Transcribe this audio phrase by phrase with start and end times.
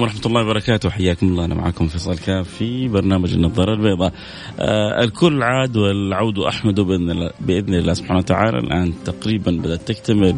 [0.00, 0.90] عليكم ورحمة الله وبركاته.
[0.90, 1.44] حياكم الله.
[1.44, 4.12] أنا معكم فيصل كاف في برنامج النظارة البيضاء.
[4.60, 8.58] آه الكل عاد والعود أحمد بإذن الله, بإذن الله سبحانه وتعالى.
[8.58, 10.36] الآن تقريبا بدأت تكتمل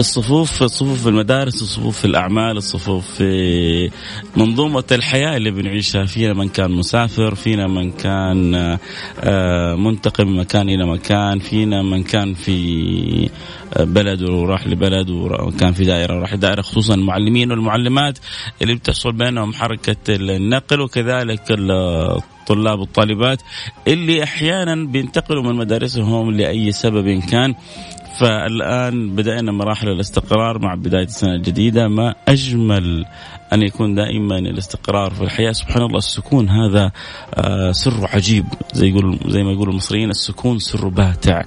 [0.00, 3.90] الصفوف الصفوف في المدارس الصفوف في الأعمال الصفوف في
[4.36, 6.04] منظومة الحياة اللي بنعيشها.
[6.04, 8.54] فينا من كان مسافر فينا من كان
[9.20, 13.30] آه منتقل من مكان إلى مكان فينا من كان في
[13.78, 18.18] بلد وراح لبلد وكان في دائرة وراح دائره خصوصا المعلمين والمعلمات
[18.62, 23.42] اللي بتحصل بينهم حركة النقل وكذلك الطلاب والطالبات
[23.88, 27.54] اللي أحيانا بينتقلوا من مدارسهم لأي سبب كان.
[28.18, 33.04] فالآن بدأنا مراحل الاستقرار مع بداية السنة الجديدة ما أجمل
[33.54, 35.52] أن يكون دائما الاستقرار في الحياة.
[35.52, 36.92] سبحان الله السكون هذا
[37.34, 38.44] آه، سر عجيب.
[38.72, 41.42] زي يقول زي ما يقول المصريين السكون سر باتع.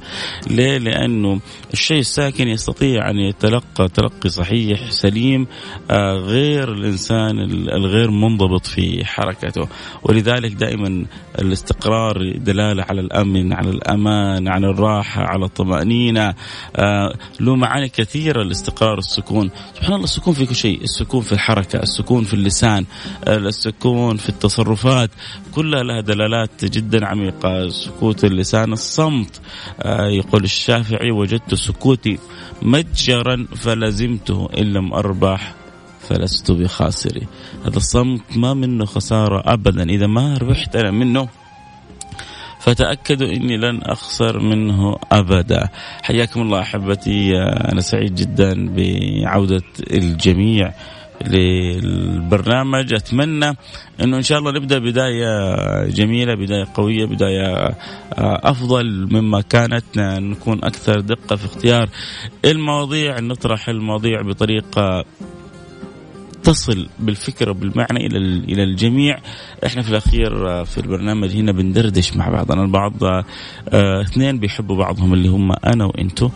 [0.50, 1.40] ليه؟ لأنه
[1.74, 5.48] الشيء الساكن يستطيع أن يتلقى تلقي صحيح سليم
[5.92, 9.68] آه، غير الإنسان الغير منضبط في حركته.
[10.04, 11.06] ولذلك دائما
[11.40, 16.34] الاستقرار دلالة على الأمن على الأمان على الراحة على الطمأنينة.
[16.76, 19.52] آه، له معاني كثيرة الاستقرار السكون.
[19.76, 20.82] سبحان الله السكون في كل شيء.
[20.82, 22.86] السكون في الحركة السكون في اللسان
[23.28, 25.10] السكون في التصرفات
[25.52, 27.70] كلها لها دلالات جدا عميقة.
[27.70, 29.42] سكوت اللسان الصمت.
[29.82, 32.18] آه، يقول الشافعي وجدت سكوتي
[32.62, 35.54] متجرا فلزمته إن لم أربح
[36.10, 37.28] فلست بخاسري.
[37.66, 39.84] هذا الصمت ما منه خسارة أبدا.
[39.84, 41.28] إذا ما ربحت أنا منه
[42.60, 45.70] فتأكدوا أني لن أخسر منه أبدا.
[46.02, 47.38] حياكم الله أحبتي.
[47.72, 50.74] أنا سعيد جدا بعودة الجميع.
[51.26, 52.94] للبرنامج.
[52.94, 53.58] أتمنى
[54.02, 57.76] إنه إن شاء الله نبدأ بداية جميلة بداية قوية بداية آه،
[58.44, 59.86] أفضل مما كانت.
[59.98, 61.90] نكون أكثر دقة في اختيار
[62.46, 65.06] المواضيع نطرح المواضيع بطريقة
[66.48, 69.18] تصل بالفكرة بالمعنى إلى إلى الجميع.
[69.66, 73.04] إحنا في الأخير آه، في البرنامج هنا بندردش مع بعضنا البعض.
[73.04, 76.30] آه، اثنين بيحبوا بعضهم اللي هم أنا وإنتو.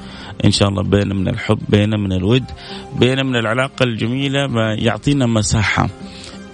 [0.45, 2.43] إن شاء الله بينا من الحب بينا من الود
[2.99, 5.89] بينا من العلاقة الجميلة ما يعطينا مساحة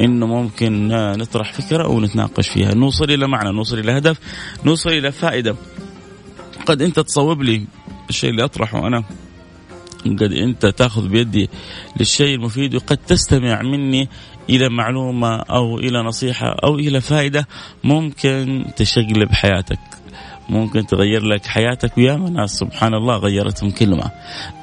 [0.01, 2.74] إنه ممكن نطرح فكرة أو نتناقش فيها.
[2.74, 4.19] نوصل إلى معنى نوصل إلى هدف
[4.66, 5.56] نوصل إلى فائدة.
[6.66, 7.66] قد أنت تصوب لي
[8.09, 9.03] الشيء اللي أطرحه أنا.
[10.16, 11.50] قد انت تاخذ بيدي
[12.00, 14.09] للشيء المفيد وقد تستمع مني
[14.50, 17.47] إلى معلومة أو إلى نصيحة أو إلى فائدة
[17.84, 19.79] ممكن تشقلب حياتك.
[20.50, 24.12] ممكن تغير لك حياتك ويا ناس سبحان الله غيرتهم كلمة.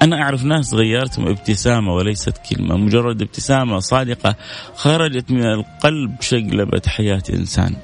[0.03, 4.37] أنا أعرف ناس غيرتهم ابتسامة وليست كلمة مجرد ابتسامة صادقة
[4.75, 7.77] خرجت من القلب شقلبت حياة إنسان.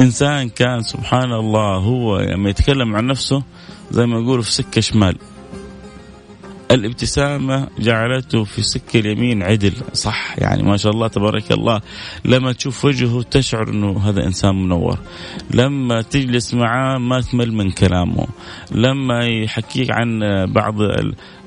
[0.00, 3.42] إنسان كان سبحان الله هو لما يتكلم عن نفسه
[3.90, 5.16] زي ما يقولوا في سكة شمال.
[6.70, 9.72] الابتسامة جعلته في سكة اليمين عدل.
[9.92, 10.34] صح.
[10.38, 11.80] يعني ما شاء الله تبارك الله.
[12.24, 14.98] لما تشوف وجهه تشعر أنه هذا إنسان منور.
[15.50, 18.26] لما تجلس معاه ما تمل من كلامه.
[18.70, 20.20] لما يحكيك عن
[20.52, 20.74] بعض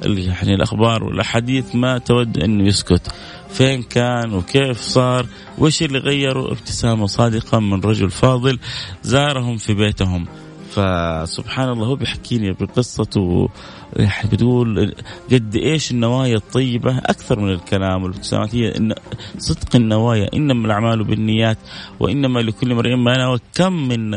[0.03, 3.11] يعني الأخبار والأحاديث ما تود أنه يسكت.
[3.49, 5.25] فين كان وكيف صار؟
[5.57, 8.59] وش اللي غيره ابتسامة صادقة من رجل فاضل
[9.03, 10.27] زارهم في بيتهم.
[10.71, 13.49] فسبحان الله هو بيحكيني بقصته.
[13.95, 14.95] يعني بتقول
[15.31, 18.93] قد إيش النوايا الطيبة؟ أكثر من الكلام والابتسامات هي إن
[19.37, 21.57] صدق النوايا إنما الأعمال بالنيات
[21.99, 23.39] وإنما لكل امرئ ما نوى.
[23.55, 24.09] كم من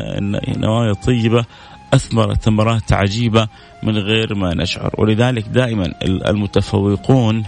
[0.59, 1.45] نوايا طيبة
[1.93, 3.47] اثمرت ثمرات عجيبة
[3.83, 4.95] من غير ما نشعر.
[4.97, 7.43] ولذلك دائما المتفوقون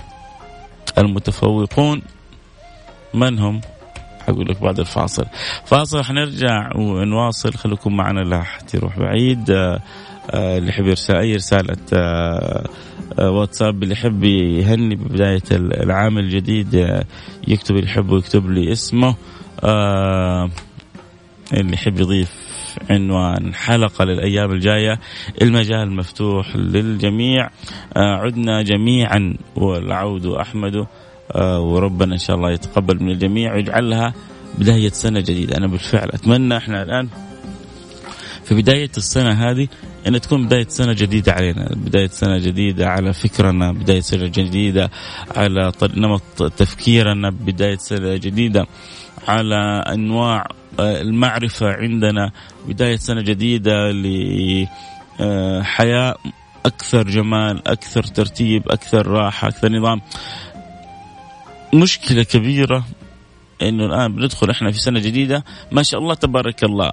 [0.97, 2.01] المتفوقون
[3.13, 3.61] من هم؟
[4.27, 5.25] حقول لك بعد الفاصل.
[5.65, 7.53] فاصل حنرجع ونواصل.
[7.53, 9.51] خليكم معنا لا تروح بعيد.
[10.31, 12.63] آه، اللي يحب يرسل أي رسالة آه،
[13.19, 17.03] آه، واتساب اللي يحب يهني ببداية العام الجديد
[17.47, 19.15] يكتب اللي يحب يكتب لي اسمه.
[21.53, 22.47] اللي يحب يضيف
[22.89, 24.99] عنوان حلقة للأيام الجاية.
[25.41, 27.49] المجال مفتوح للجميع.
[27.95, 30.87] عدنا جميعا والعود أحمد.
[31.35, 34.13] وربنا إن شاء الله يتقبل من الجميع ويجعلها
[34.57, 35.57] بداية سنة جديدة.
[35.57, 37.09] أنا بالفعل أتمنى إحنا الآن
[38.43, 39.67] في بداية السنة هذه
[40.07, 41.69] أن تكون بداية سنة جديدة علينا.
[41.75, 44.91] بداية سنة جديدة على فكرنا بداية سنة جديدة
[45.35, 48.67] على نمط تفكيرنا بداية سنة جديدة
[49.27, 50.47] على أنواع
[50.79, 52.31] آه، المعرفة عندنا
[52.67, 53.91] بداية سنة جديدة
[55.19, 56.15] لحياة
[56.65, 60.01] أكثر جمال أكثر ترتيب أكثر راحة أكثر نظام.
[61.73, 62.85] مشكلة كبيرة
[63.61, 65.43] إنه الآن بندخل إحنا في سنة جديدة.
[65.71, 66.91] ما شاء الله تبارك الله.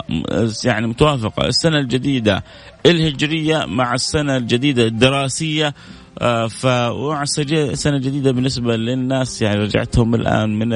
[0.64, 1.46] يعني متوافقة.
[1.46, 2.44] السنة الجديدة
[2.86, 5.74] الهجرية مع السنة الجديدة الدراسية.
[6.18, 10.72] آه، فسنه جديدة بالنسبة للناس يعني رجعتهم الآن من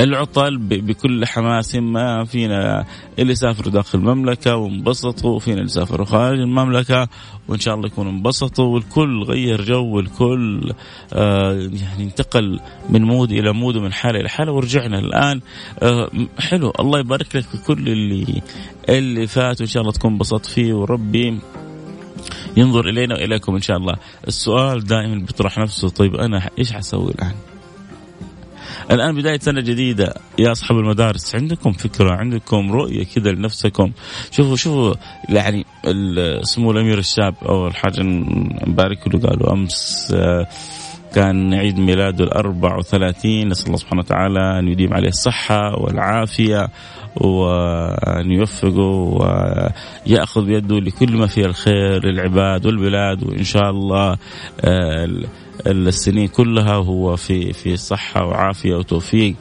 [0.00, 2.84] العطل بكل حماس ما فينا
[3.18, 7.08] اللي سافروا داخل المملكة وانبسطوا وفينا اللي سافروا خارج المملكة
[7.48, 10.72] وإن شاء الله يكونوا انبسطوا والكل غير جو والكل
[11.12, 14.52] آه يعني انتقل من mood إلى mood ومن حالة إلى حالة.
[14.52, 15.40] ورجعنا الآن
[15.82, 18.42] آه حلو الله يبارك لك في كل اللي
[18.88, 20.74] اللي فات وإن شاء الله تكون انبسطت فيه.
[20.74, 21.38] وربي
[22.56, 23.96] ينظر إلينا وإليكم إن شاء الله.
[24.28, 27.51] السؤال دائما بيطرح نفسه طيب أنا إيش حسوي الآن؟
[28.90, 30.14] الآن بداية سنة جديدة.
[30.38, 33.92] يا أصحاب المدارس عندكم فكرة عندكم رؤية كذا لنفسكم؟
[34.30, 34.94] شوفوا شوفوا
[35.28, 35.64] يعني
[36.42, 38.00] سمو الأمير الشاب أو الحاج
[38.66, 40.46] نبارك له قالوا أمس آه،
[41.14, 46.68] كان عيد ميلاده ال 34 نسأل الله سبحانه وتعالى أن يديم عليه الصحة والعافية
[47.16, 48.80] وأن يوفقه
[50.06, 54.16] ويأخذ بيده لكل ما فيه الخير للعباد والبلاد وإن شاء الله
[54.60, 55.08] آه،
[55.66, 59.34] السنين كلها هو في في صحة وعافية وتوفيق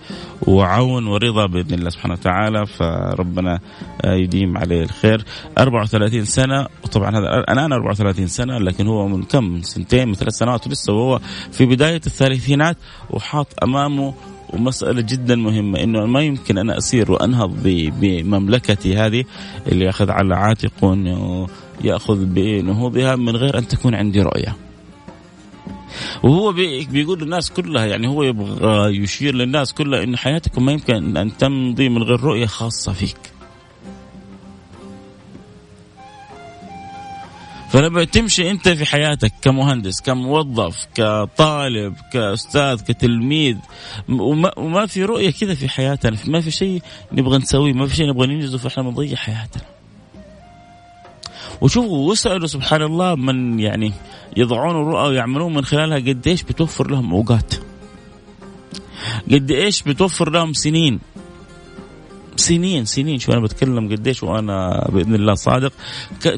[0.48, 2.66] وعون ورضا بإذن الله سبحانه وتعالى.
[2.66, 3.60] فربنا
[4.06, 5.26] يديم عليه الخير.
[5.58, 10.34] 34 سنة وطبعا هذا الآن 34 سنة لكن هو من كم؟ من سنتين من ثلاث
[10.34, 11.20] سنوات ولسه وهو
[11.52, 12.78] في بداية الثلاثينات
[13.10, 14.14] وحاط أمامه
[14.54, 17.64] ومسألة جدا مهمة إنه ما يمكن أنا أسير وأنهض
[18.02, 19.24] بمملكتي هذه
[19.68, 21.48] اللي يأخذ على عاتقه إنه
[21.84, 24.56] يأخذ بنهوضها من غير أن تكون عندي رؤية.
[26.24, 26.52] وهو
[26.92, 31.90] بيقول للناس كلها يعني هو يبغى يشير للناس كلها إن حياتكم ما يمكن أن تمضي
[31.90, 33.32] من غير رؤية خاصة فيك.
[37.72, 43.58] فلما تمشي أنت في حياتك كمهندس كموظف كطالب كأستاذ كتلميذ
[44.10, 48.10] وما, وما في رؤية كذا في حياتنا ما في شيء نبغى نسويه ما في شيء
[48.10, 49.81] نبغى ننجزه فإحنا بنضيع حياتنا
[51.62, 53.94] وشوفوا واسألوا سبحان الله من يعني
[54.38, 57.54] يضعون الرؤى ويعملون من خلالها قد إيش بتوفر لهم أوقات.
[59.32, 61.00] قد إيش بتوفر لهم سنين.
[62.36, 63.20] سنين سنين.
[63.20, 65.74] شو أنا بتكلم قديش وأنا بإذن الله صادق.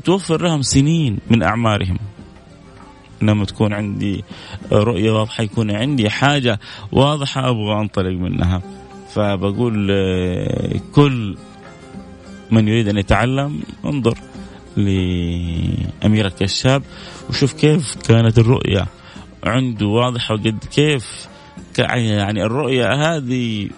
[0.03, 1.97] توفر لهم سنين من أعمارهم.
[3.21, 4.23] لما تكون عندي
[4.71, 6.59] رؤية واضحة يكون عندي حاجة
[6.91, 8.61] واضحة أبغى أنطلق منها.
[9.13, 9.91] فبقول
[10.95, 11.37] كل
[12.51, 14.17] من يريد أن يتعلم انظر.
[14.77, 16.83] لأمير الكشاب
[17.29, 18.85] وشوف كيف كانت الرؤية.
[19.43, 21.27] عنده واضحة وقد كيف
[21.79, 23.69] يعني الرؤية هذه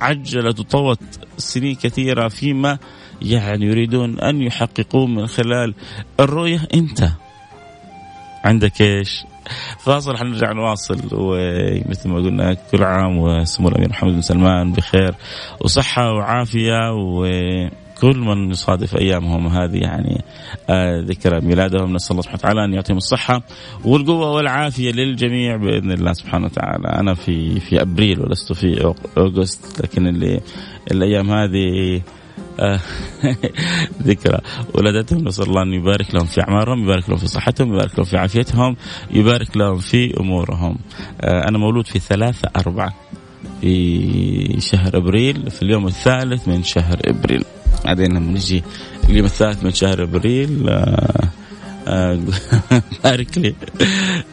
[0.00, 0.98] عجلت وطوت
[1.38, 2.78] سنين كثيرة فيما
[3.22, 5.74] يعني يريدون أن يحققوه من خلال
[6.20, 6.68] الرؤية.
[6.74, 7.08] أنت
[8.44, 9.24] عندك إيش؟
[9.84, 11.00] فاصل حنرجع نواصل.
[11.12, 15.14] ومثل ما قلنا كل عام وسمو الأمير محمد بن سلمان بخير
[15.60, 16.92] وصحة وعافية.
[16.92, 17.26] و
[18.02, 20.24] كل من يصادف أيامهم هذه يعني
[20.70, 23.42] آه ذكرى ميلادهم نسأل الله سبحانه وتعالى أن يعطيهم الصحة
[23.84, 26.88] والقوة والعافية للجميع بإذن الله سبحانه وتعالى.
[26.88, 30.40] أنا في في أبريل ولست في اوغست لكن اللي
[30.90, 32.00] الأيام هذه
[32.60, 32.80] آه
[34.08, 34.38] ذكرى.
[34.74, 38.16] ولادتهم نسأل الله أن يبارك لهم في أعمارهم يبارك لهم في صحتهم يبارك لهم في
[38.16, 38.76] عافيتهم
[39.10, 40.78] يبارك لهم في أمورهم.
[41.20, 42.94] آه أنا مولود في ثلاثة أربعة
[43.60, 47.44] في شهر أبريل في اليوم الثالث من شهر أبريل.
[47.84, 48.62] بعدين لما نجي
[49.08, 51.28] اليوم الثالث من شهر أبريل آه،
[51.88, 52.20] آه،
[53.04, 53.54] بارك لي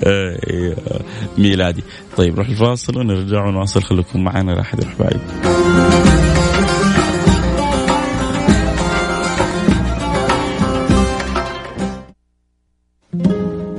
[0.03, 1.01] آه،
[1.38, 1.84] ميلادي.
[2.17, 3.84] طيب نروح الفاصل ونرجع ونواصل.
[3.84, 5.19] خليكم معنا لا أحد يروح بعيد.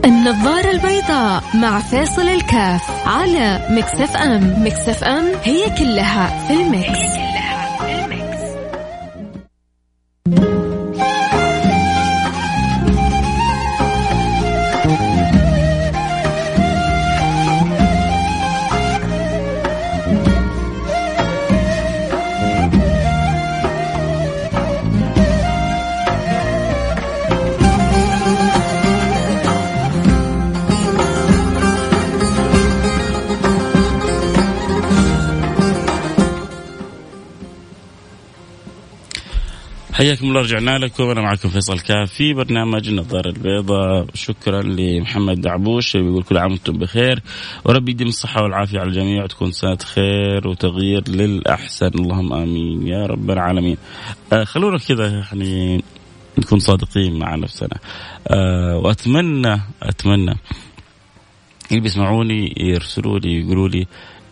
[0.04, 4.64] النظارة البيضاء مع فيصل الكاف على Mix FM.
[4.66, 7.19] Mix FM هي كلها في ال mix.
[10.30, 10.59] Thank you.
[40.00, 44.06] حياكم الله رجعنا لكم أنا معكم فيصل كاف في برنامج النظارة البيضاء.
[44.14, 47.22] شكرا لمحمد دعبوش بيقول كل عام وأنتم بخير.
[47.64, 51.86] وربي يديم الصحة والعافية على الجميع وتكون سنة خير وتغيير للأحسن.
[51.86, 53.76] اللهم آمين يا رب العالمين.
[54.32, 55.84] آه خلونا كذا يعني
[56.38, 57.78] نكون صادقين مع نفسنا.
[58.28, 60.34] آه وأتمنى أتمنى
[61.70, 63.86] اللي بيسمعوني يرسلوا لي يقولوا لي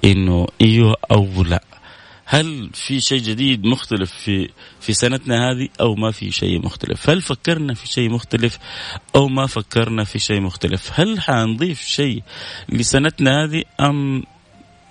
[0.04, 1.64] إنه إيوه أو لا
[2.30, 4.48] هل في شيء جديد مختلف في
[4.80, 8.58] في سنتنا هذه أو ما في شيء مختلف؟ هل فكرنا في شيء مختلف
[9.16, 12.22] أو ما فكرنا في شيء مختلف؟ هل حنضيف شيء
[12.68, 14.22] لسنتنا هذه أم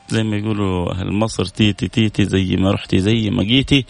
[0.09, 3.85] زي ما يقولوا أهل مصر تيتي تيتي زي ما رحتي زي ما جيتي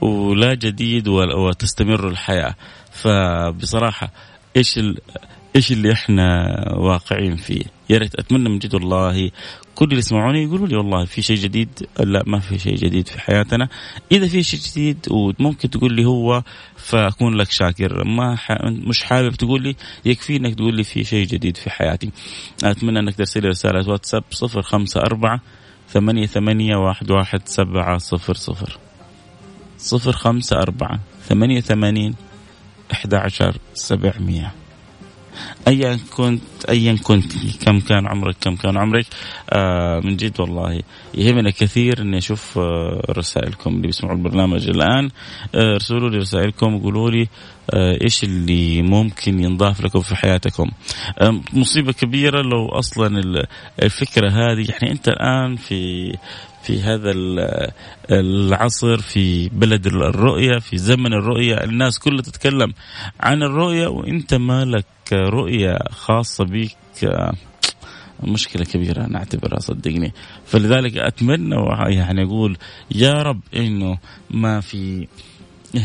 [0.00, 2.54] ولا جديد وتستمر الحياة
[2.92, 4.12] فبصراحة
[4.60, 4.80] إيش
[5.56, 6.26] إيش اللي إحنا
[6.76, 9.30] واقعين فيه؟ يا ريت أتمنى من جد والله
[9.74, 11.68] كل اللي يسمعوني يقولوا لي والله في شيء جديد
[12.00, 13.68] لا ما في شيء جديد في حياتنا.
[14.12, 16.42] إذا في شيء جديد وممكن تقول لي هو
[16.76, 18.04] فأكون لك شاكر.
[18.04, 18.52] ما ح...
[18.64, 22.10] مش حابب تقول لي يكفي إنك تقول لي في شيء جديد في حياتي.
[22.64, 25.40] أتمنى إنك ترسل لي رسالة واتساب صفر خمسة أربعة
[25.88, 28.78] ثمانية ثمانية واحد واحد سبعة صفر صفر.
[29.78, 32.14] صفر خمسة أربعة ثمانية ثمانين
[32.92, 34.52] أحد عشر سبعمية.
[35.68, 37.32] ايا كنت ايا كنت
[37.64, 39.06] كم كان عمرك؟ كم كان عمرك؟
[39.50, 40.82] آه من جد والله.
[41.14, 45.10] يهمنا كثير إني أشوف آه رسائلكم اللي بيسمعوا البرنامج الآن.
[45.54, 47.28] آه ارسلوا لي رسائلكم وقولوا لي
[47.70, 50.70] آه إيش اللي ممكن ينضاف لكم في حياتكم.
[51.18, 53.20] آه مصيبة كبيرة لو أصلا
[53.82, 54.66] الفكرة هذه.
[54.70, 56.12] يعني أنت الآن في
[56.62, 57.12] في هذا
[58.10, 61.54] العصر في بلد الرؤية في زمن الرؤية.
[61.64, 62.72] الناس كلها تتكلم
[63.20, 66.76] عن الرؤية وإنت مالك رؤية خاصة بك
[68.22, 70.12] مشكلة كبيرة أنا أعتبرها صدقني.
[70.44, 71.56] فلذلك أتمنى
[71.88, 72.56] يعني أقول
[72.94, 73.98] يا رب إنه
[74.30, 75.08] ما في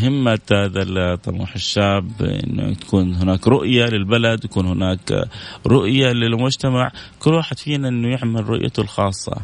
[0.04, 5.30] همة هذا الطموح الشاب إنه تكون هناك رؤية للبلد يكون هناك
[5.68, 6.92] رؤية للمجتمع.
[7.20, 9.38] كل واحد فينا إنه يعمل رؤيته الخاصة.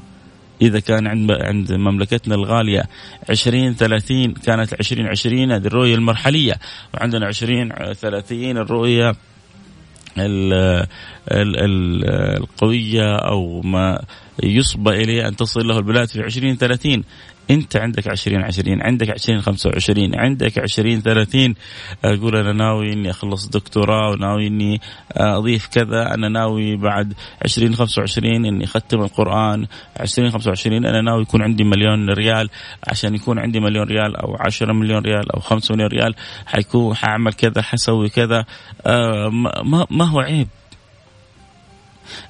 [0.61, 2.83] إذا كان عند عند مملكتنا الغالية
[3.29, 6.53] 20 30 كانت 20 20 هذه الرؤية المرحلية
[6.93, 9.15] وعندنا 20 30 الرؤية
[12.37, 14.01] القوية أو ما
[14.43, 17.03] يصبى إليه أن تصل له البلاد في 20 30
[17.51, 21.55] انت عندك 20 20 عندك 20 25 عندك 20 30
[22.05, 24.81] أقول أنا ناوي إني أخلص دكتوراه وناوي إني
[25.11, 27.13] أضيف كذا أنا ناوي بعد
[27.45, 29.67] 20 25 إني أختم القرآن
[29.99, 32.49] 20 25 أنا ناوي يكون عندي مليون ريال
[32.87, 36.15] عشان يكون عندي مليون ريال أو 10 مليون ريال أو 5 مليون ريال
[36.45, 38.45] حيكون حأعمل كذا حسوي كذا
[38.85, 39.29] آه
[39.63, 40.47] ما, ما هو عيب.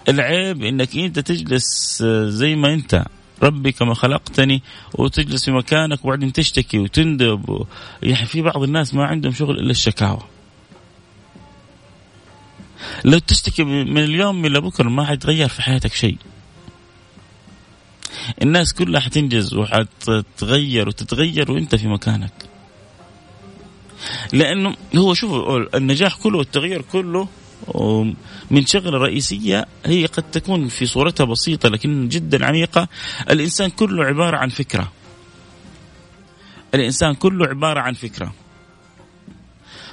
[0.09, 3.05] العيب إنك أنت تجلس زي ما أنت.
[3.43, 4.61] ربي كما خلقتني
[4.93, 7.65] وتجلس في مكانك وبعدين تشتكي وتندب.
[8.03, 10.21] يعني في بعض الناس ما عندهم شغل إلا الشكاوى.
[13.05, 16.17] لو تشتكي من اليوم إلى بكرة ما حيتغير في حياتك شيء.
[18.41, 22.33] الناس كلها حتنجز وحتتغير وتتغير وأنت في مكانك.
[24.33, 27.27] لأنه هو شوفوا النجاح كله والتغيير كله
[28.51, 32.87] من شغلة رئيسية هي قد تكون في صورتها بسيطة لكن جدا عميقة.
[33.29, 34.91] الإنسان كله عبارة عن فكرة.
[36.75, 38.33] الإنسان كله عبارة عن فكرة.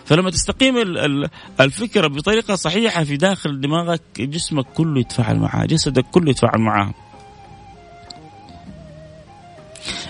[0.04, 0.76] فلما تستقيم
[1.60, 6.94] الفكرة بطريقة صحيحة في داخل دماغك جسمك كله يتفاعل معها جسدك كله يتفاعل معها.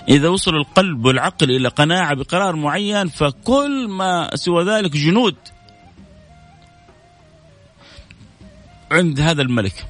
[0.09, 5.35] إذا وصل القلب والعقل إلى قناعة بقرار معين فكل ما سوى ذلك جنود.
[8.91, 9.85] عند هذا الملك.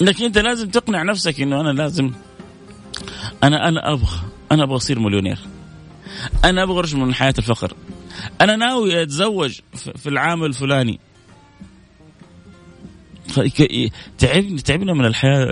[0.00, 2.12] لكن أنت لازم تقنع نفسك إنه أنا لازم
[3.42, 4.20] أنا أنا أبغى
[4.52, 5.38] أنا أبغى أصير مليونير.
[6.44, 7.76] أنا أبغى ارجع من حياة الفقر.
[8.40, 11.00] أنا ناوي أتزوج في العام الفلاني.
[14.18, 15.46] تعبنا تعبنا من الحياة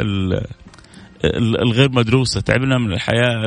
[1.24, 3.46] الغير مدروسة تعبنا من الحياة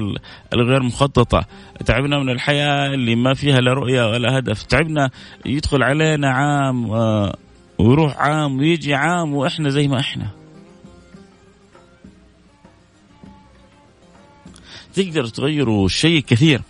[0.54, 1.46] الغير مخططة
[1.86, 5.10] تعبنا من الحياة اللي ما فيها لا رؤية ولا هدف تعبنا
[5.46, 6.90] يدخل علينا عام
[7.80, 10.28] ويروح عام ويجي عام وإحنا زي ما إحنا.
[14.94, 16.62] تقدر تغيروا شيء كثير.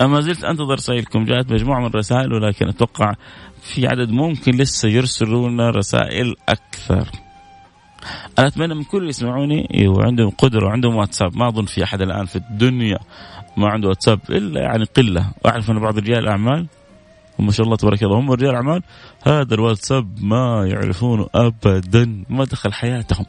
[0.00, 3.14] أما زلت أنتظر رسائلكم جاءت مجموعة من الرسائل ولكن أتوقع
[3.62, 7.27] في عدد ممكن لسه يرسلون رسائل أكثر.
[8.38, 11.36] أنا أتمنى من كل اللي يسمعوني وعندهم قدرة وعندهم واتساب.
[11.36, 12.98] ما أظن في أحد الآن في الدنيا
[13.56, 15.30] ما عنده واتساب إلا يعني قلة.
[15.46, 16.66] أعرف أن بعض رجال الاعمال
[17.38, 18.82] وما شاء الله تبارك الله هم رجال أعمال.
[19.22, 22.24] هذا الواتساب ما يعرفونه ابدا.
[22.28, 23.26] ما دخل حياتهم.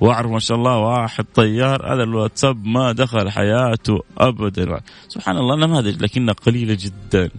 [0.00, 4.80] وأعرف ما شاء الله واحد طيار هذا الواتساب ما دخل حياته ابدا.
[5.08, 7.30] سبحان الله نماذج لكنها قليله جدا.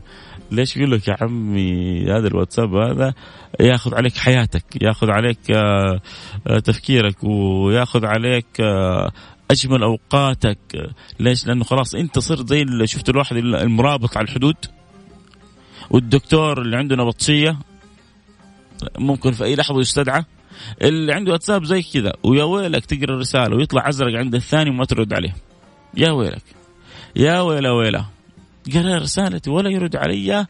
[0.51, 3.13] ليش يقول لك يا عمي هذا الواتساب هذا
[3.59, 6.01] ياخذ عليك حياتك ياخذ عليك آه،
[6.47, 9.11] آه، تفكيرك وياخذ عليك آه،
[9.51, 10.57] أجمل أوقاتك.
[11.19, 14.55] ليش؟ لأنه خلاص أنت صرت زي اللي شفت الواحد المرابط على الحدود
[15.89, 17.57] والدكتور اللي عنده نبطشية
[18.97, 20.23] ممكن في أي لحظة يستدعى
[20.81, 25.13] اللي عنده واتساب زي كذا ويا ويلك تقرأ الرساله ويطلع أزرق عند الثاني وما ترد
[25.13, 25.35] عليه.
[25.97, 26.43] يا ويلك
[27.15, 28.14] يا ويلا ويلا.
[28.73, 30.45] قرا رسالتي ولا يرد علي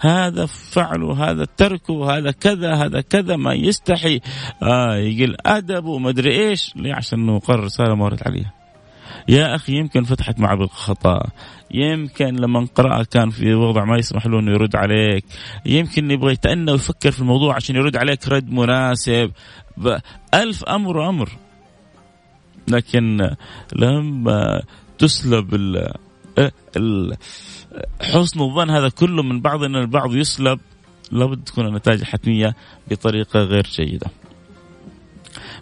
[0.00, 4.20] هذا فعله هذا تركه هذا كذا هذا كذا ما يستحي.
[4.62, 6.72] آه يقل ادبه وما أدري إيش.
[6.76, 8.52] ليه؟ عشان إنه قرر رسالة ما رد عليها.
[9.28, 11.30] يا أخي يمكن فتحت معه بالخطا
[11.70, 15.24] يمكن لما قرأ كان في وضع ما يسمح له إنه يرد عليك.
[15.66, 19.30] يمكن يبغى يتأنى ويفكر في الموضوع عشان يرد عليك رد مناسب.
[20.34, 21.28] ألف أمر وأمر.
[22.68, 23.30] لكن
[23.76, 24.62] لما
[24.98, 25.92] تسلب ال
[26.76, 27.16] ال
[28.02, 30.60] حسن الظن هذا كله من بعض ان البعض يسلب.
[31.12, 32.56] لابد تكون النتائج الحتميه
[32.90, 34.06] بطريقة غير جيدة.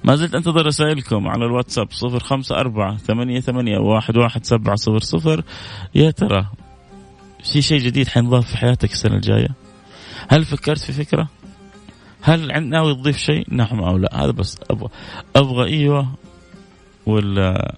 [0.05, 5.01] ما زلت أنتظر رسائلكم على الواتساب صفر خمسة أربعة ثمانية ثمانية واحد واحد سبعة صفر
[5.01, 5.45] صفر.
[5.95, 6.47] يا ترى
[7.45, 9.49] في شيء جديد حينضاف في حياتك السنة الجاية؟
[10.29, 11.29] هل فكرت في فكرة؟
[12.23, 14.25] هل ناوي تضيف شيء؟ نعم أو لا.
[14.25, 14.89] هذا بس أبغى
[15.37, 16.15] أبغى إيوه
[17.07, 17.75] ولا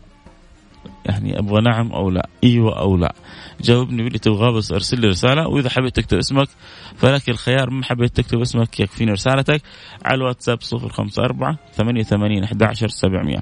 [1.09, 2.29] يعني أبغى نعم أو لا.
[2.45, 3.15] إيوه أو لا.
[3.61, 6.49] جاوبني باللي تبغاه بس أرسل لي رسالة وإذا حبيت تكتب اسمك
[6.97, 9.63] فلك الخيار ما حبيت تكتب اسمك يكفيني رسالتك
[10.05, 13.39] على الواتساب 054 88 11 700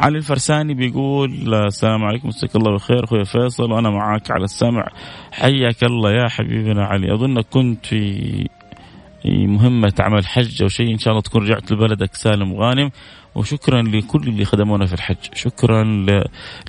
[0.00, 3.04] علي الفرساني بيقول السلام عليكم مساك الله بالخير.
[3.04, 4.88] أخوي فيصل وأنا معك على السمع.
[5.32, 7.14] حياك الله يا حبيبنا علي.
[7.14, 8.48] اظنك كنت في
[9.24, 12.90] مهمة عمل حج أو شيء إن شاء الله تكون رجعت لبلدك سالم وغانم
[13.34, 15.16] وشكرا لكل اللي خدمونا في الحج.
[15.34, 16.06] شكرا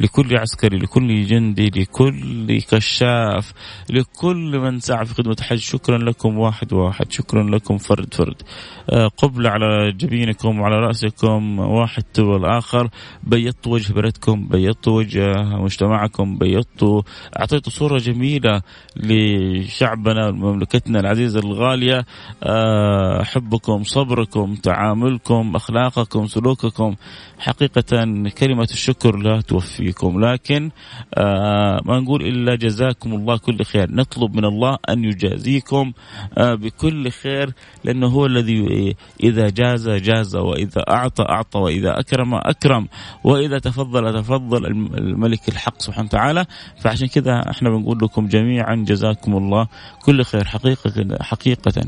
[0.01, 3.53] لكل عسكري لكل جندي لكل كشاف
[3.89, 5.58] لكل من سعى في خدمة الحج.
[5.58, 7.12] شكرا لكم واحد واحد.
[7.12, 8.41] شكرا لكم فرد فرد.
[8.89, 12.89] آه، قبلة على جبينكم وعلى رأسكم واحد تلو الآخر
[13.24, 17.02] بيضتوا وجه بلدكم بيضتوا وجه مجتمعكم بيضتوا
[17.39, 18.62] أعطيتوا صورة جميلة
[18.95, 22.06] لشعبنا ومملكتنا العزيزة الغالية.
[22.43, 26.96] آه، حبكم صبركم تعاملكم أخلاقكم سلوككم سلوككم
[27.40, 28.06] حقيقة
[28.38, 30.72] كلمة الشكر لا توفيكم لكن
[31.14, 33.92] آه ما نقول إلا جزاكم الله كل خير.
[33.92, 35.94] نطلب من الله أن يجازيكم
[36.38, 42.88] آه بكل خير لأنه هو الذي إذا جاز جاز وإذا أعطى أعطى وإذا أكرم أكرم
[43.24, 46.46] وإذا تفضل تفضل الملك الحق سبحانه وتعالى.
[46.82, 49.68] فعشان كذا إحنا بنقول لكم جميعا جزاكم الله
[50.06, 51.86] كل خير حقيقة حقيقة.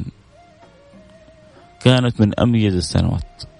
[1.83, 3.52] كانت من أميز السنوات.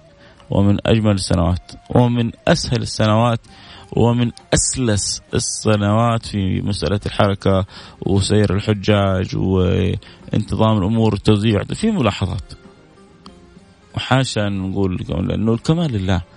[0.54, 3.40] ومن أجمل السنوات ومن أسهل السنوات
[3.96, 7.66] ومن أسلس السنوات في مسألة الحركة
[8.06, 11.64] وسير الحجاج وانتظام الأمور والتوزيع.
[11.64, 12.52] في ملاحظات.
[13.96, 14.96] وحاشا نقول
[15.28, 16.33] لأنه الكمال لله.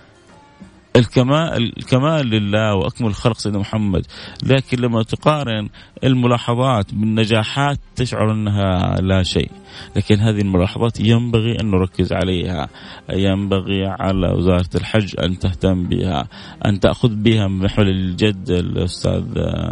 [0.97, 4.05] الكمال الكمال لله وأكمل الخلق سيدنا محمد.
[4.43, 5.69] لكن لما تقارن
[6.03, 9.51] الملاحظات بالنجاحات تشعر أنها لا شيء.
[9.95, 12.69] لكن هذه الملاحظات ينبغي أن نركز عليها.
[13.09, 16.27] ينبغي على وزارة الحج أن تهتم بها
[16.65, 19.23] أن تأخذ بها محمل الجد الأستاذ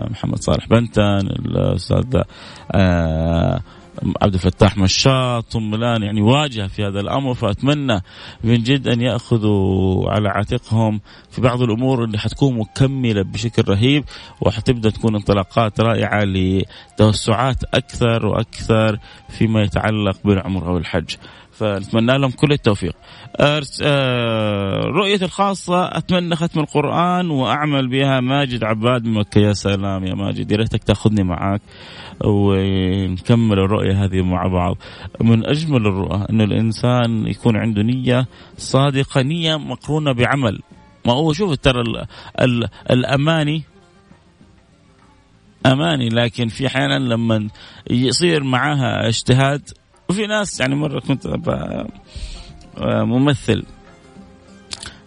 [0.10, 2.22] محمد صالح بنتن الأستاذ
[2.72, 3.62] آه
[4.22, 8.02] عبد الفتاح مشاط ثم الان يعني واجهة في هذا الأمر فأتمنى
[8.44, 14.04] من جد أن يأخذوا على عاتقهم في بعض الأمور اللي حتكون مكملة بشكل رهيب
[14.42, 21.16] وحتبدأ تكون انطلاقات رائعة لتوسعات أكثر وأكثر فيما يتعلق بالعمر أو الحج.
[21.52, 22.96] فنتمنى لهم كل التوفيق.
[23.40, 29.40] آه، رؤيتي الخاصة أتمنى ختم القرآن وأعمل بها ماجد عباد من مكة.
[29.40, 31.62] يا سلام يا ماجد يا ريتك تأخذني معاك.
[32.23, 34.78] ونكمل الرؤية هذه مع بعض.
[35.21, 40.60] من أجمل الرؤى أن الإنسان يكون عنده نية صادقة نية مقرونة بعمل.
[41.06, 41.84] ما هو شوف ترى
[42.91, 43.63] الأماني
[45.65, 47.49] أماني لكن في أحيانا لما
[47.89, 49.69] يصير معها اجتهاد
[50.10, 51.28] وفي ناس يعني مرة كنت
[52.82, 53.63] ممثل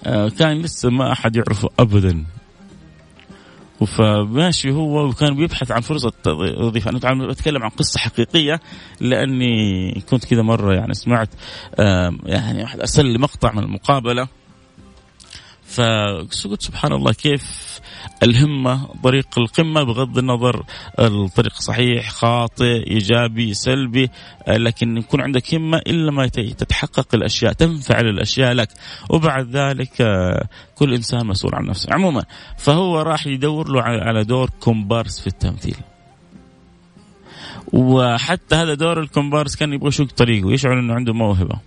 [0.07, 2.25] آه، كان لسه ما أحد يعرفه ابدا.
[3.87, 6.13] فماشي هو وكان بيبحث عن فرصة
[6.59, 8.61] وظيفة أنا بتكلم عن قصة حقيقية
[9.01, 11.29] لأني كنت كذا مرة يعني سمعت
[12.27, 14.29] يعني أحد أرسل لي مقطع من المقابلة.
[15.69, 17.81] فقلت سبحان الله كيف
[18.23, 20.65] الهمة طريق القمة بغض النظر
[20.99, 24.11] الطريق صحيح خاطئ إيجابي سلبي
[24.49, 28.69] لكن يكون عندك همة إلا ما تتحقق الأشياء تنفعل الأشياء لك.
[29.11, 29.97] وبعد ذلك
[30.75, 31.89] كل إنسان مسؤول عن نفسه.
[31.93, 32.23] عموما
[32.59, 35.77] فهو راح يدور له على دور كومبارس في التمثيل.
[37.73, 41.59] وحتى هذا دور الكومبارس كان يبغى يشق طريقه يشعر إنه عنده موهبة.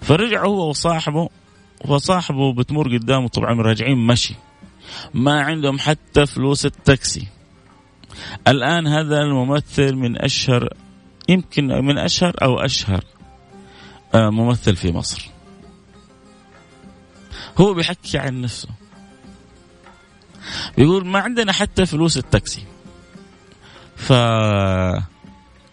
[0.00, 1.28] فرجع هو وصاحبه
[1.84, 4.34] وصاحبه بتمر قدامه طبعا راجعين مشي.
[5.14, 7.26] ما عندهم حتى فلوس التاكسي.
[8.48, 10.68] الآن هذا الممثل من أشهر
[11.28, 13.04] يمكن من أشهر أو أشهر
[14.14, 15.30] آه، ممثل في مصر.
[17.58, 18.68] هو بيحكي عن نفسه.
[20.76, 22.64] بيقول ما عندنا حتى فلوس التاكسي.
[23.96, 24.12] ف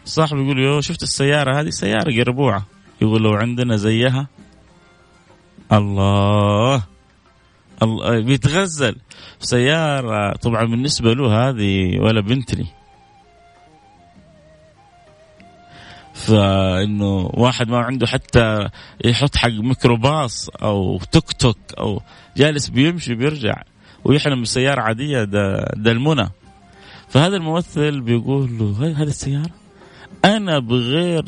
[0.06, 2.66] صاحبي يقول يو شفت السيارة هذه؟ سيارة قربوعة.
[3.02, 4.28] يقول لو عندنا زيها
[5.74, 6.84] الله.
[7.84, 8.96] الله بيتغزل.
[9.40, 12.66] سيارة طبعا بالنسبة له هذه ولا بنتلي.
[16.14, 18.70] فإنه واحد ما عنده حتى
[19.06, 22.02] يحط حق ميكروباص أو توك توك أو
[22.38, 23.62] جالس بيمشي بيرجع.
[24.04, 26.30] ويحلم بسيارة عادية ده, ده المنى.
[27.10, 29.52] فهذا الممثل بيقول له هذه السيارة؟
[30.26, 31.24] أنا بغير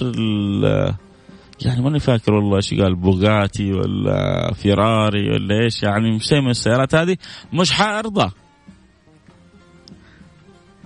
[1.66, 6.96] يعني ماني فاكر والله إيش قال بوغاتي ولا فيراري ولا إيش يعني شيء من السيارات
[6.96, 7.18] هذه
[7.54, 8.32] مش حارضى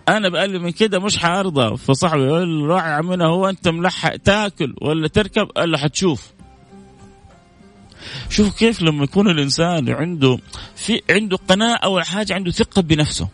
[0.09, 5.07] أنا بقلب من كده مش حارضى فصاحبي يقول راعي عمنا هو أنت ملحق تاكل ولا
[5.07, 6.33] تركب؟ له حتشوف.
[8.29, 10.37] شوف كيف لما يكون الإنسان عنده
[10.75, 13.29] في عنده قناعة أول حاجة عنده ثقة بنفسه.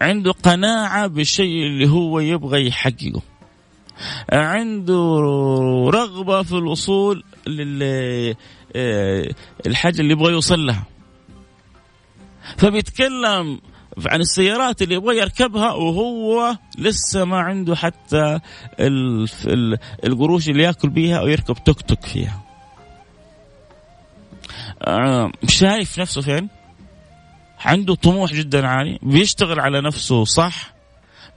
[0.00, 3.22] عنده قناعة بالشيء اللي هو يبغى يحققه.
[4.32, 5.16] عنده
[5.94, 7.82] رغبة في الوصول لل
[8.76, 9.30] آه،
[10.00, 10.84] اللي يبغى يوصل لها.
[12.56, 13.60] فبيتكلم
[14.06, 18.40] عن السيارات اللي يبغى يركبها وهو لسه ما عنده حتى
[20.04, 22.42] القروش اللي ياكل بيها أو يركب توك توك فيها.
[24.82, 26.48] آه، شايف نفسه فين؟
[27.64, 30.79] عنده طموح جدا عالي بيشتغل على نفسه صح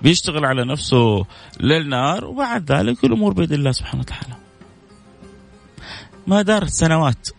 [0.03, 1.25] بيشتغل على نفسه
[1.59, 4.35] ليل نهار وبعد ذلك الأمور بيد الله سبحانه وتعالى.
[6.27, 7.29] ما دارت سنوات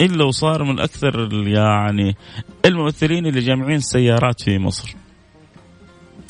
[0.00, 2.16] إلا وصار من أكثر يعني
[2.64, 4.96] الممثلين اللي جامعين سيارات في مصر.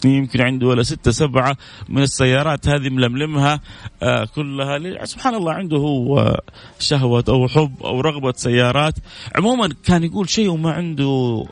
[0.05, 1.57] يمكن عنده ولا ستة سبعة
[1.89, 3.61] من السيارات هذه ململمها
[4.03, 6.41] آه كلها سبحان الله عنده هو
[6.79, 8.95] شهوة أو حب أو رغبة سيارات
[9.37, 11.45] عموما كان يقول شيء وما عنده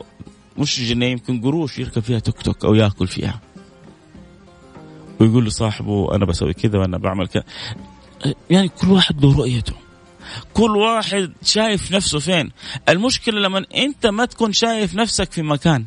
[0.57, 3.41] مش جنيه يمكن قروش يركب فيها توك توك أو يأكل فيها.
[5.19, 7.43] ويقول لصاحبه أنا بسوي كذا وأنا بعمل كذا.
[8.49, 9.73] يعني كل واحد له رؤيته.
[10.53, 12.51] كل واحد شايف نفسه فين.
[12.89, 15.85] المشكلة لما أنت ما تكون شايف نفسك في مكان.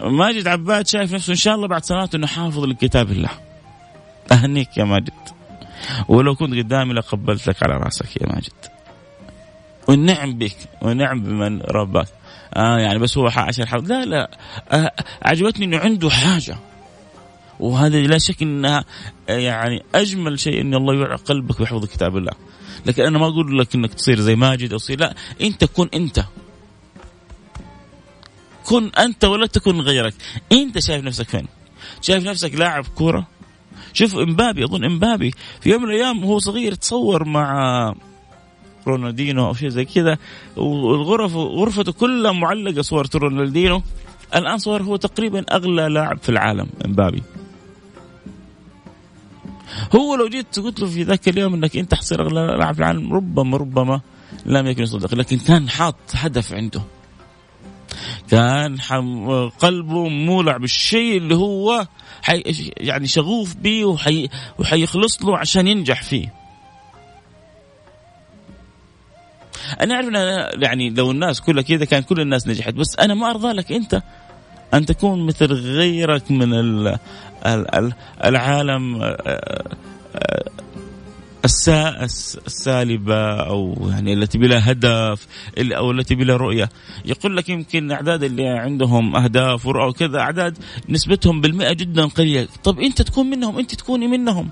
[0.00, 3.30] ماجد عباد شايف نفسه إن شاء الله بعد سنوات إنه حافظ لكتاب الله.
[4.32, 5.12] أهنيك يا ماجد.
[6.08, 8.77] ولو كنت قدامي لقبلت لك على رأسك يا ماجد.
[9.88, 12.08] والنعم بك ونعم بمن ربك.
[12.54, 14.30] آه يعني بس هو عشان حفظ لا لا.
[14.70, 16.56] آه عجبتني إنه عنده حاجة.
[17.60, 18.84] وهذا لا شك إنها
[19.28, 22.32] آه، يعني أجمل شيء إن الله يوعى قلبك بحفظ كتاب الله.
[22.86, 25.14] لكن أنا ما أقول لك إنك تصير زي ماجد أو تصير لا.
[25.40, 26.24] انت كن أنت.
[28.64, 30.14] كن أنت ولا تكن غيرك.
[30.52, 31.46] إنت شايف نفسك فين؟
[32.02, 33.26] شايف نفسك لاعب كورة؟
[33.92, 37.94] شوف إمبابي أظن إمبابي في يوم من الأيام وهو صغير تصور مع
[38.88, 40.18] رونالدينو أو شيء زي كذا.
[40.56, 43.82] والغرف غرفته كلها معلقة صور رونالدينو.
[44.34, 47.22] الآن صور هو تقريبا أغلى لاعب في العالم امبابي
[49.96, 53.12] هو لو جيت قلت له في ذاك اليوم إنك أنت حتصير أغلى لاعب في العالم
[53.12, 54.00] ربما ربما
[54.46, 56.82] لم يكن يصدق لكن كان حاط هدف عنده.
[58.30, 58.76] كان
[59.58, 61.86] قلبه مولع بالشيء اللي هو
[62.22, 62.42] حي
[62.76, 66.37] يعني شغوف به وحي وحيخلص له عشان ينجح فيه.
[69.80, 70.14] أنا أعرف إن
[70.62, 74.02] يعني لو الناس كلها كذا كان كل الناس نجحت بس أنا ما أرضى لك أنت
[74.74, 76.52] أن تكون مثل غيرك من
[78.24, 79.16] العالم آه،
[80.14, 85.26] آه، السالبة أو يعني التي بلا هدف
[85.58, 86.68] أو التي بلا رؤية.
[87.04, 92.80] يقول لك يمكن أعداد اللي عندهم أهداف ورؤى وكذا أعداد نسبتهم بالمئة جدا قليلة طب
[92.80, 94.48] أنت تكون منهم أنت تكوني منهم.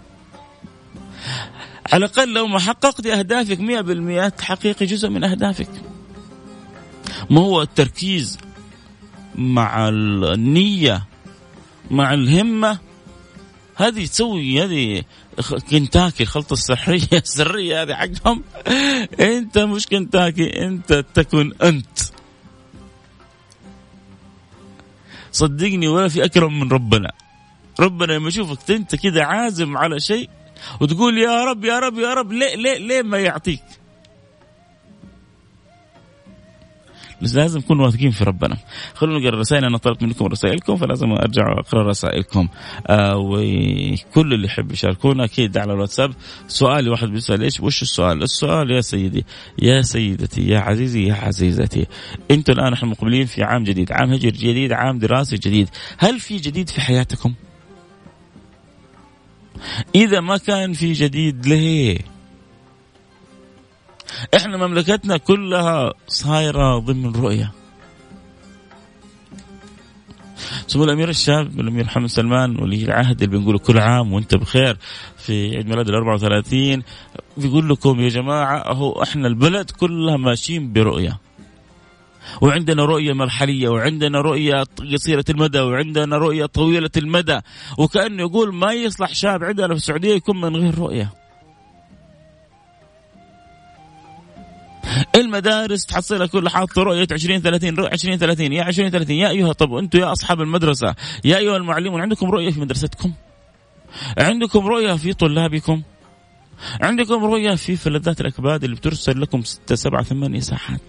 [1.92, 5.68] على الأقل لو ما حققت أهدافك 100% تحقيقي جزء من أهدافك.
[7.30, 8.38] ما هو التركيز
[9.34, 11.04] مع النية
[11.90, 12.78] مع الهمة؟
[13.76, 15.02] هذه تسوي هذه
[15.70, 18.42] كنتاكي الخلطة السحرية السرية هذه حقهم.
[19.20, 21.98] أنت مش كنتاكي أنت تكن أنت.
[25.32, 27.12] صدقني ولا في أكرم من ربنا.
[27.80, 30.30] ربنا لما يشوفك أنت كذا عازم على شيء
[30.80, 33.62] وتقول يا رب يا رب يا رب ليه ليه ليه ما يعطيك؟
[37.20, 38.56] لازم نكون واثقين في ربنا.
[38.94, 42.48] خلونا نقرأ الرسائل أنا طلبت منكم رسائلكم فلازم أرجع أقرأ رسائلكم.
[42.86, 46.12] آه وكل اللي يحب يشاركونا أكيد على الواتساب.
[46.48, 49.24] سؤالي واحد بيسأل إيش وش السؤال؟ السؤال يا سيدي
[49.62, 51.86] يا سيدتي يا عزيزي يا عزيزتي
[52.30, 55.68] أنتم الآن نحن مقبلين في عام جديد عام هجري جديد عام دراسي جديد.
[55.98, 57.34] هل في جديد في حياتكم؟
[59.94, 61.98] إذا ما كان في جديد ليه؟
[64.36, 67.52] إحنا مملكتنا كلها صايرة ضمن رؤيه
[70.66, 74.76] سمو الأمير الشاب الأمير محمد سلمان ولي العهد اللي بنقوله كل عام وأنت بخير
[75.16, 76.82] في عيد ميلاد ال 34
[77.36, 81.18] بيقول لكم يا جماعة أهو إحنا البلد كلها ماشيين برؤية
[82.40, 87.40] وعندنا رؤية مرحلية وعندنا رؤية قصيرة المدى وعندنا رؤية طويلة المدى.
[87.78, 91.12] وكأنه يقول ما يصلح شاب عندنا في السعودية يكون من غير رؤية.
[95.16, 99.52] المدارس تحصلها كل حاطة رؤية 20 30 رؤية 20 30 يا 20 30 يا أيها
[99.52, 103.12] طب أنتم يا أصحاب المدرسة يا أيها المعلمون عندكم رؤية في مدرستكم؟
[104.18, 105.82] عندكم رؤية في طلابكم؟
[106.80, 110.80] عندكم رؤية في فلذات الأكباد اللي بترسل لكم 6 7 8 ساعات؟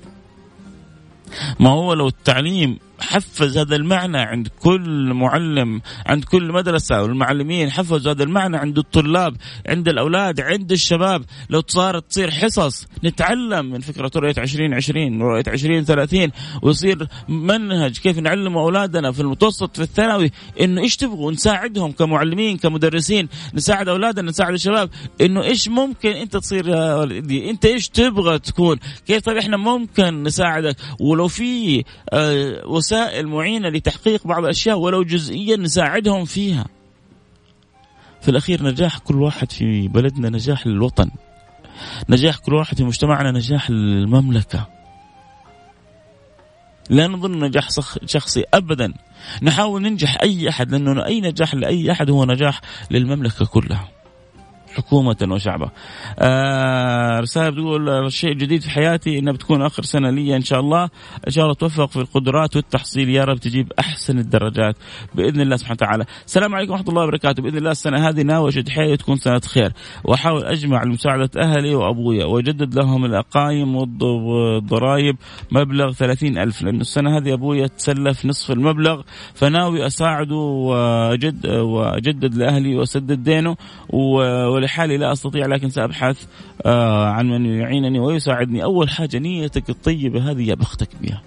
[1.60, 8.12] ما هو لو التعليم حفز هذا المعنى عند كل معلم عند كل مدرسة والمعلمين حفزوا
[8.12, 9.36] هذا المعنى عند الطلاب
[9.68, 11.24] عند الأولاد عند الشباب.
[11.50, 16.32] لو صارت تصير حصص نتعلم من فكرة رؤية 2020 رؤية 2030
[16.62, 20.32] ويصير منهج كيف نعلم أولادنا في المتوسط في الثانوي
[20.62, 24.90] إنه إيش تبغوا؟ نساعدهم كمعلمين كمدرسين نساعد أولادنا نساعد الشباب.
[25.22, 26.66] إنه إيش ممكن أنت تصير
[27.50, 31.84] أنت إيش تبغى تكون؟ كيف طيب إحنا ممكن نساعدك؟ ولو في
[32.14, 36.66] آه وسائل معينة لتحقيق بعض الأشياء ولو جزئيا نساعدهم فيها.
[38.22, 41.12] في الأخير نجاح كل واحد في بلدنا نجاح للوطن.
[42.10, 44.68] نجاح كل واحد في مجتمعنا نجاح للمملكة.
[46.90, 47.70] لا نظن نجاح
[48.06, 48.94] شخصي أبدا.
[49.42, 53.90] نحاول ننجح أي أحد لأنه أي نجاح لأي أحد هو نجاح للمملكة كلها.
[54.78, 55.70] حكومة وشعبا
[56.20, 60.84] آه رسالة بتقول الشيء الجديد في حياتي إنها بتكون آخر سنة لي إن شاء الله.
[61.28, 63.10] إن شاء الله توفق في القدرات والتحصيل.
[63.10, 64.76] يا رب تجيب أحسن الدرجات
[65.16, 66.06] بإذن الله سبحانه وتعالى.
[66.26, 67.44] السلام عليكم ورحمة الله وبركاته.
[67.44, 69.72] بإذن الله السنة هذه ناوي اشد حيلي وتكون سنة خير.
[70.04, 75.16] وأحاول أجمع لمساعدة أهلي وأبويا وأجدد لهم الأقايم والضرائب
[75.52, 76.62] مبلغ ثلاثين ألف.
[76.62, 79.02] لأنه السنة هذه أبويا تسلف نصف المبلغ
[79.34, 83.56] فناوي أساعده واجد وأجدد لأهلي وأسدد دينه
[84.68, 86.26] ولحالي لا أستطيع لكن سأبحث
[86.66, 88.64] آه، عن من يعينني ويساعدني.
[88.64, 91.22] أول حاجة نيتك الطيبة هذه يا بختك بها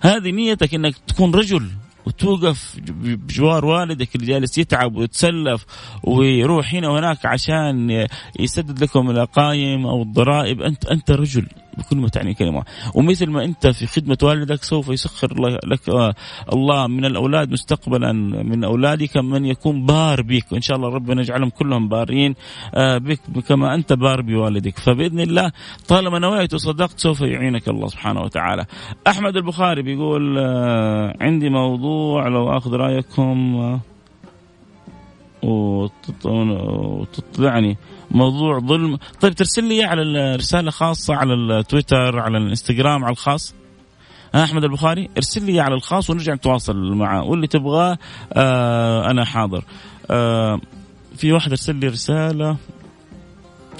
[0.00, 1.68] هذه نيتك إنك تكون رجل
[2.06, 5.66] وتوقف بجوار والدك اللي جالس يتعب ويتسلف
[6.02, 8.06] ويروح هنا وهناك عشان
[8.38, 10.62] يسدد لكم القايم أو الضرائب.
[10.62, 11.46] أنت أنت رجل.
[11.78, 12.62] بكل ما تعني الكلمة.
[12.94, 16.14] ومثل ما أنت في خدمة والدك سوف يسخر لك آه،
[16.52, 18.12] الله من الأولاد مستقبلا
[18.42, 20.52] من أولادك من يكون بار بك.
[20.52, 22.34] وإن شاء الله ربنا يجعلهم كلهم بارين
[22.74, 24.78] آه، بك كما أنت بار بوالدك.
[24.78, 25.52] فبإذن الله
[25.88, 28.64] طالما نويت وصدقت سوف يعينك الله سبحانه وتعالى.
[29.06, 33.78] أحمد البخاري بيقول آه، عندي موضوع لو أخذ رأيكم
[36.22, 37.76] وتطلعني
[38.10, 38.98] موضوع ظلم.
[39.20, 43.54] طيب ترسل لي على رسالة خاصة على التويتر على الانستغرام على الخاص.
[44.34, 47.98] أحمد البخاري ارسل لي على الخاص ونرجع نتواصل معاه واللي تبغاه
[48.32, 49.64] آه أنا حاضر.
[50.10, 50.60] آه
[51.16, 52.56] في واحد ارسل لي رسالة.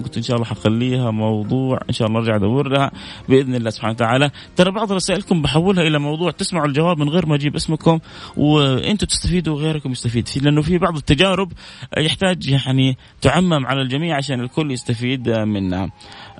[0.02, 2.90] قلت إن شاء الله حخليها موضوع إن شاء الله ارجع ادور لها
[3.28, 4.30] بإذن الله سبحانه وتعالى.
[4.56, 7.98] ترى بعض رسائلكم بحولها إلى موضوع تسمعوا الجواب من غير ما أجيب اسمكم
[8.36, 10.28] وأنتم تستفيدوا وغيركم يستفيد.
[10.28, 11.52] فيه لأنه في بعض التجارب
[11.98, 15.90] يحتاج يعني تعمم على الجميع عشان الكل يستفيد منها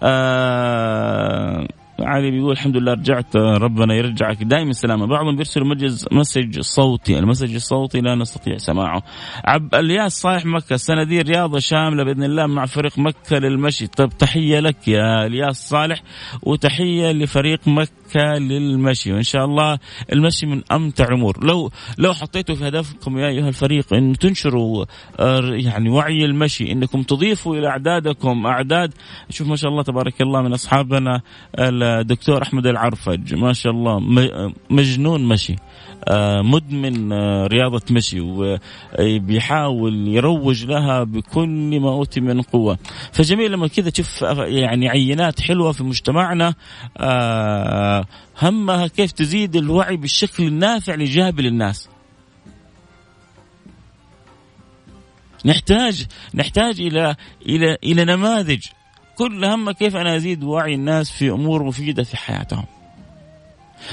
[0.02, 1.68] آه
[2.00, 4.42] علي بيقول الحمد لله رجعت ربنا يرجعك.
[4.42, 7.18] دائما سلامه بعضهم بيرسلوا message message صوتي.
[7.18, 9.02] ال message الصوتي لا نستطيع سماعه.
[9.44, 10.74] عب الياس صالح مكة.
[10.74, 13.86] السنة دي رياضة شاملة بإذن الله مع فريق مكة للمشي.
[13.86, 16.02] طب تحية لك يا الياس صالح
[16.42, 19.12] وتحية لفريق مكة للمشي.
[19.12, 19.78] وإن شاء الله
[20.12, 21.44] المشي من أمتع الأمور.
[21.44, 24.84] لو لو حطيتوا في هدفكم يا أيها الفريق إن تنشروا
[25.20, 28.94] آه، يعني وعي المشي إنكم تضيفوا إلى أعدادكم أعداد.
[29.30, 31.20] شوف ما شاء الله تبارك الله من أصحابنا
[32.00, 34.00] الدكتور أحمد العرفج ما شاء الله
[34.70, 35.56] مجنون مشي
[36.08, 42.78] آه، مدمن آه، رياضة مشي وبيحاول يروج لها بكل ما أوتي من قوة.
[43.12, 46.54] فجميل لما كذا تشوف يعني عينات حلوة في مجتمعنا
[46.96, 48.04] آه،
[48.42, 51.88] همها كيف تزيد الوعي بالشكل النافع الإيجابي للناس
[55.44, 58.66] نحتاج نحتاج إلى إلى إلى نماذج.
[59.18, 62.64] كل همه كيف أنا أزيد وعي الناس في أمور مفيدة في حياتهم.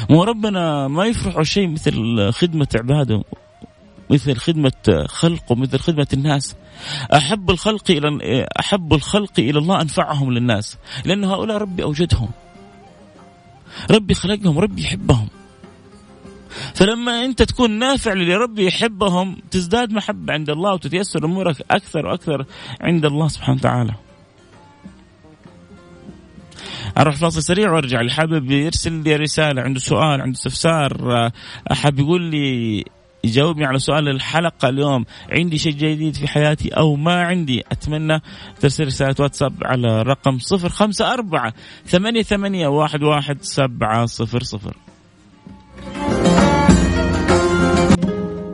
[0.09, 3.23] مو ربنا ما يفرح شيء مثل خدمة عباده
[4.09, 6.55] مثل خدمة خلقه مثل خدمة الناس
[7.13, 12.29] أحب الخلق إلى أحب الخلق إلى الله أنفعهم للناس لأن هؤلاء ربي أوجدهم
[13.91, 15.27] ربي خلقهم ربي يحبهم
[16.75, 22.45] فلما أنت تكون نافع للي ربي يحبهم تزداد محبة عند الله وتتيسر أمورك أكثر وأكثر
[22.81, 24.04] عند الله سبحانه وتعالى.
[26.97, 27.99] أروح فاصل سريع وأرجع.
[27.99, 31.31] اللي حابب يرسل لي رسالة عنده سؤال عنده استفسار
[31.71, 32.83] حاب يقول لي
[33.23, 35.05] يجاوبني على سؤال الحلقة اليوم.
[35.31, 38.21] عندي شيء جديد في حياتي أو ما عندي؟ أتمنى
[38.59, 41.53] ترسل رسالة واتساب على رقم صفر خمسة أربعة
[41.87, 44.77] ثمانية ثمانية واحد واحد سبعة صفر صفر.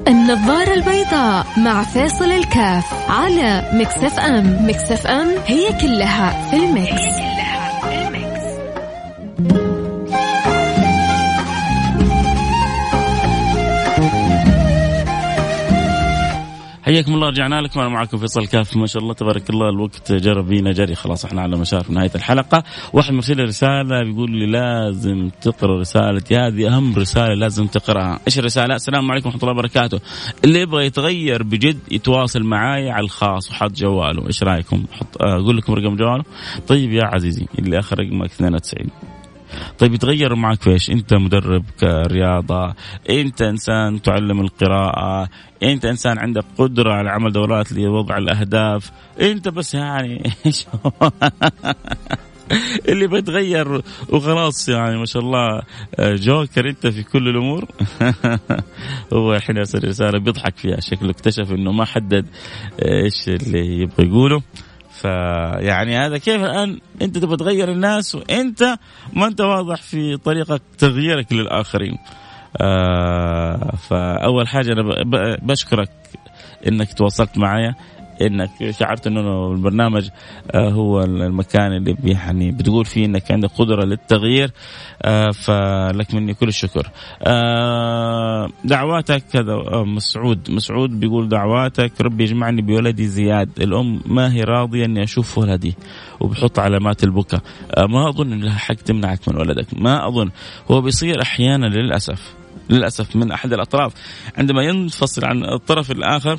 [0.07, 4.67] النظارة البيضاء مع فيصل الكاف على Mix FM.
[4.69, 7.30] Mix FM هي كلها في ال mix,
[16.91, 17.79] حياكم الله رجعنا لكم.
[17.79, 18.77] أنا معكم فيصل كاف.
[18.77, 20.95] ما شاء الله تبارك الله الوقت جرى بينا جري.
[20.95, 22.63] خلاص إحنا على مشارف نهاية الحلقة.
[22.93, 28.19] واحد مرسل رسالة بيقول لي لازم تقرأ رسالتي هذه أهم رسالة لازم تقرأها.
[28.27, 29.99] إيش الرسالة؟ السلام عليكم ورحمة الله وبركاته.
[30.43, 34.27] اللي يبغى يتغير بجد يتواصل معي على الخاص وحط جواله.
[34.27, 36.23] إيش رأيكم؟ أحط أقول لكم رقم جواله.
[36.67, 39.10] طيب يا عزيزي اللي آخر رقمك 92
[39.79, 42.73] طيب يتغير معك في إيش؟ أنت مدرب كرياضة،
[43.09, 45.29] أنت إنسان تعلم القراءة،
[45.63, 50.65] أنت إنسان عندك قدرة على عمل دورات لوضع الأهداف، أنت بس يعني إيش
[52.89, 55.61] اللي بيتغير وخلاص يعني ما شاء الله.
[55.99, 57.65] جوكر أنت في كل الأمور؟
[59.13, 62.25] هو الحين يرسل رسالة بيضحك فيها شكله اكتشف إنه ما حدد
[62.85, 64.41] إيش اللي يبغى يقوله.
[65.01, 68.77] فيعني هذا كيف الآن أنت تبغى تغير الناس وأنت
[69.13, 71.97] ما أنت واضح في طريقة تغييرك للآخرين.
[72.61, 74.83] آه فأول حاجة أنا
[75.41, 75.89] بشكرك
[76.67, 77.75] إنك تواصلت معايا
[78.27, 80.09] إنك شعرت إنه البرنامج
[80.51, 84.51] آه، هو المكان اللي يعني بتقول فيه إنك عندك قدرة للتغيير
[85.01, 86.91] آه، فلك مني كل الشكر.
[87.23, 89.55] آه، دعواتك كذا
[89.85, 90.51] مسعود.
[90.51, 93.49] مسعود بيقول دعواتك ربي يجمعني بولدي زياد.
[93.61, 95.75] الأم ما هي راضية إني أشوف ولدي
[96.19, 97.41] وبحط علامات البكاء.
[97.77, 99.67] ما أظن إن لها حق تمنعك من ولدك.
[99.77, 100.29] ما أظن.
[100.71, 102.33] هو بيصير أحيانا للأسف
[102.69, 103.93] للأسف من أحد الأطراف.
[104.37, 106.37] عندما ينفصل عن الطرف الآخر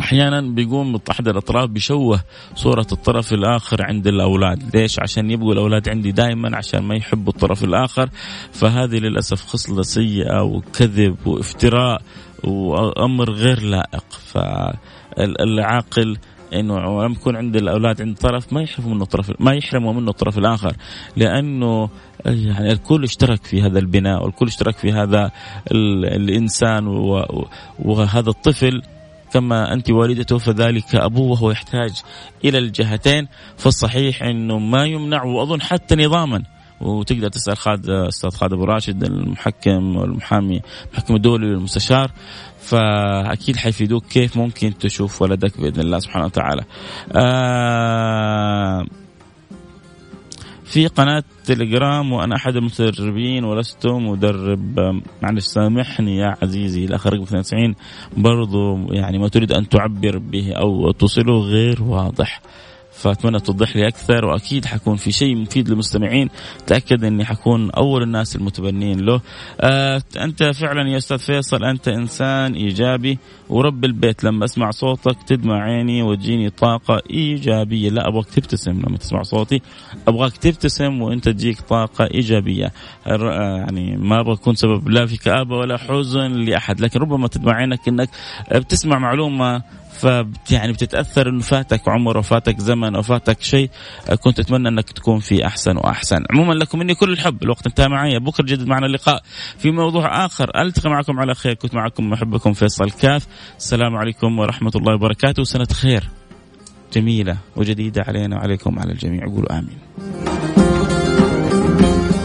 [0.00, 2.20] أحيانا بيقوم احد الأطراف بيشوه
[2.54, 7.64] صورة الطرف الآخر عند الأولاد، ليش؟ عشان يبقوا الأولاد عندي دائما عشان ما يحبوا الطرف
[7.64, 8.10] الآخر،
[8.52, 12.02] فهذه للأسف خصلة سيئة وكذب وافتراء
[12.44, 16.18] وأمر غير لائق، فالعاقل
[16.54, 20.38] إنه لما يكون عند الأولاد عند طرف ما يحرموا منه الطرف ما يحرموا منه الطرف
[20.38, 20.76] الآخر.
[21.16, 21.88] لأنه
[22.26, 25.30] يعني الكل اشترك في هذا البناء والكل اشترك في هذا
[25.72, 26.86] الإنسان
[27.78, 28.82] وهذا الطفل.
[29.32, 32.02] كما أنت والدته فذلك أبوه وهو يحتاج
[32.44, 33.28] إلى الجهتين.
[33.56, 36.42] فالصحيح أنه ما يمنع وأظن حتى نظاما.
[36.82, 42.10] وتقدر تسأل خالد أستاذ خالد ابو راشد المحكم والمحامي المحكم الدولي والمستشار
[42.60, 46.64] فأكيد حيفيدوك كيف ممكن تشوف ولدك بإذن الله سبحانه وتعالى.
[47.12, 48.31] آه
[50.72, 54.78] في قناة تليجرام وأنا أحد المتدربين ولست مدرب
[55.22, 57.74] معلش سامحني يا عزيزي الأخ رقم 92
[58.16, 62.40] برضو يعني ما تريد أن تعبر به أو تصله غير واضح.
[63.02, 66.28] فأتمنى توضح لي أكثر وأكيد حكون في شيء مفيد للمستمعين.
[66.66, 69.20] تأكد إني حكون أول الناس المتبنين له.
[69.60, 74.24] آه أنت فعلا يا أستاذ فيصل أنت إنسان إيجابي ورب البيت.
[74.24, 77.90] لما أسمع صوتك تدمع عيني وتجيني طاقة إيجابية.
[77.90, 79.60] لا أبغاك تبتسم لما تسمع صوتي.
[80.08, 82.72] أبغاك تبتسم وأنت تجيك طاقة إيجابية.
[83.06, 87.54] آه، يعني ما أبغى أكون سبب لا في كآبة ولا حزن لأحد لكن ربما تدمع
[87.54, 88.08] عينك إنك
[88.52, 89.62] بتسمع معلومة
[90.02, 90.04] ف
[90.50, 93.70] يعني بتتأثر إنه فاتك عمر وفاتك زمن وفاتك شيء
[94.20, 96.24] كنت أتمنى إنك تكون في أحسن وأحسن.
[96.30, 99.22] عموما لكم مني كل الحب الوقت انتهى معي بكرة جدد معنا اللقاء
[99.58, 100.50] في موضوع آخر.
[100.62, 101.54] ألتقي معكم على خير.
[101.54, 103.26] كنت معكم محبكم فيصل كاف.
[103.58, 105.44] السلام عليكم ورحمة الله وبركاته.
[105.44, 106.08] سنه خير
[106.92, 109.26] جميلة وجديدة علينا وعليكم على الجميع.
[109.26, 109.78] قولوا آمين.